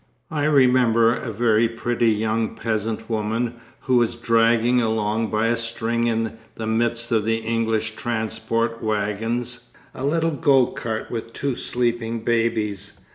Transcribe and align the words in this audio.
I 0.31 0.45
remember 0.45 1.13
a 1.13 1.31
very 1.31 1.69
pretty 1.69 2.09
young 2.11 2.55
peasant 2.55 3.07
woman, 3.07 3.57
who 3.81 3.97
was 3.97 4.15
dragging 4.15 4.81
along 4.81 5.27
by 5.29 5.45
a 5.45 5.55
string, 5.55 6.07
in 6.07 6.39
the 6.55 6.65
midst 6.65 7.11
of 7.11 7.23
the 7.23 7.37
English 7.37 7.95
transport 7.95 8.81
wagons, 8.81 9.71
a 9.93 10.03
little 10.03 10.31
go 10.31 10.65
cart 10.65 11.11
with 11.11 11.33
two 11.33 11.55
sleeping 11.55 12.21
babies. 12.21 12.99